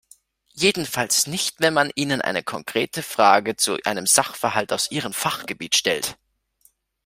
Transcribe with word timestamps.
Jedenfalls 0.55 1.27
nicht, 1.27 1.59
wenn 1.59 1.75
man 1.75 1.91
ihnen 1.93 2.21
eine 2.23 2.41
konkrete 2.41 3.03
Frage 3.03 3.55
zu 3.55 3.77
einem 3.85 4.07
Sachverhalt 4.07 4.73
aus 4.73 4.89
ihrem 4.89 5.13
Fachgebiet 5.13 5.75
stellt. 5.75 6.17